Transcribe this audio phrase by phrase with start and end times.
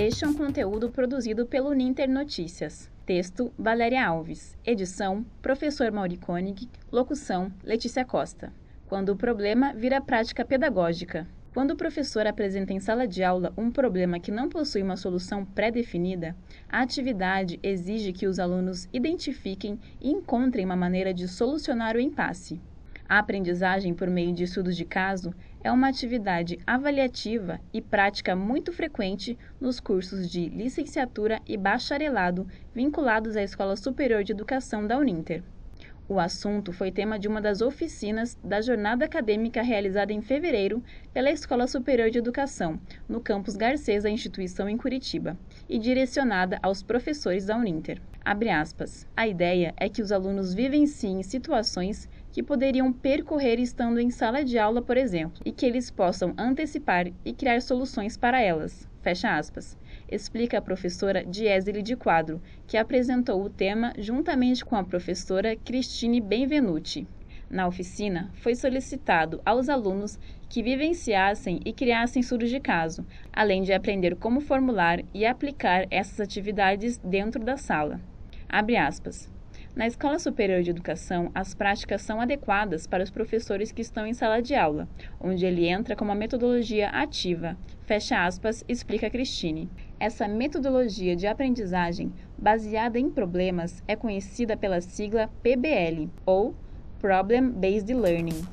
[0.00, 2.88] Este é um conteúdo produzido pelo Ninter Notícias.
[3.04, 4.56] Texto: Valéria Alves.
[4.64, 6.68] Edição: Professor Mauri Koenig.
[6.92, 8.52] Locução: Letícia Costa.
[8.86, 11.26] Quando o problema vira prática pedagógica.
[11.52, 15.44] Quando o professor apresenta em sala de aula um problema que não possui uma solução
[15.44, 16.36] pré-definida,
[16.68, 22.60] a atividade exige que os alunos identifiquem e encontrem uma maneira de solucionar o impasse.
[23.08, 25.32] A aprendizagem por meio de estudos de caso
[25.64, 33.34] é uma atividade avaliativa e prática muito frequente nos cursos de licenciatura e bacharelado vinculados
[33.34, 35.42] à Escola Superior de Educação da Uninter.
[36.06, 41.30] O assunto foi tema de uma das oficinas da jornada acadêmica realizada em fevereiro pela
[41.30, 45.36] Escola Superior de Educação, no campus Garcês instituição em Curitiba,
[45.68, 48.00] e direcionada aos professores da Uninter.
[49.16, 54.58] A ideia é que os alunos vivenciem situações que poderiam percorrer estando em sala de
[54.58, 58.86] aula, por exemplo, e que eles possam antecipar e criar soluções para elas.
[59.00, 59.76] Fecha aspas
[60.10, 66.20] explica a professora Diesele de Quadro, que apresentou o tema juntamente com a professora Cristine
[66.20, 67.06] Benvenuti.
[67.50, 70.18] Na oficina, foi solicitado aos alunos
[70.50, 76.20] que vivenciassem e criassem estudos de caso, além de aprender como formular e aplicar essas
[76.20, 78.00] atividades dentro da sala.
[79.74, 84.12] Na Escola Superior de Educação, as práticas são adequadas para os professores que estão em
[84.12, 84.88] sala de aula,
[85.20, 87.56] onde ele entra com uma metodologia ativa.
[87.82, 89.70] Fecha aspas, explica Cristine.
[90.00, 96.54] Essa metodologia de aprendizagem baseada em problemas é conhecida pela sigla PBL, ou
[97.00, 98.46] problem-based learning.